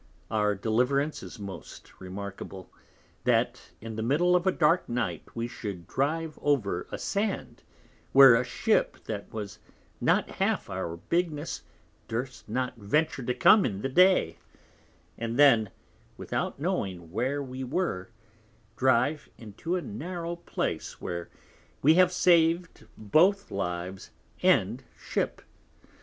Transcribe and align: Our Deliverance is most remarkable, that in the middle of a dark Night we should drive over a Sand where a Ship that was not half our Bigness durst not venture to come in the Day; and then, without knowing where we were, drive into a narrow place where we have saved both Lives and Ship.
Our 0.31 0.55
Deliverance 0.55 1.21
is 1.21 1.37
most 1.37 1.93
remarkable, 2.01 2.71
that 3.25 3.69
in 3.81 3.97
the 3.97 4.01
middle 4.01 4.35
of 4.35 4.47
a 4.47 4.51
dark 4.51 4.89
Night 4.89 5.21
we 5.35 5.47
should 5.47 5.85
drive 5.85 6.39
over 6.41 6.87
a 6.91 6.97
Sand 6.97 7.61
where 8.11 8.33
a 8.33 8.43
Ship 8.43 8.97
that 9.03 9.31
was 9.31 9.59
not 10.01 10.27
half 10.27 10.71
our 10.71 10.97
Bigness 10.97 11.61
durst 12.07 12.49
not 12.49 12.77
venture 12.77 13.21
to 13.21 13.35
come 13.35 13.63
in 13.63 13.83
the 13.83 13.89
Day; 13.89 14.39
and 15.19 15.37
then, 15.37 15.69
without 16.17 16.59
knowing 16.59 17.11
where 17.11 17.43
we 17.43 17.63
were, 17.63 18.09
drive 18.75 19.29
into 19.37 19.75
a 19.75 19.83
narrow 19.83 20.35
place 20.35 20.99
where 20.99 21.29
we 21.83 21.93
have 21.93 22.11
saved 22.11 22.87
both 22.97 23.51
Lives 23.51 24.09
and 24.41 24.83
Ship. 24.97 25.43